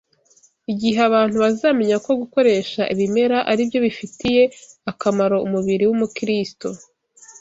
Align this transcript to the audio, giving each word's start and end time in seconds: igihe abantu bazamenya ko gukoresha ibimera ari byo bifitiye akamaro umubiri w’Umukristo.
igihe 0.71 0.99
abantu 1.09 1.35
bazamenya 1.43 1.97
ko 2.05 2.11
gukoresha 2.21 2.81
ibimera 2.93 3.37
ari 3.51 3.61
byo 3.67 3.79
bifitiye 3.85 4.43
akamaro 4.91 5.35
umubiri 5.45 5.83
w’Umukristo. 5.85 6.67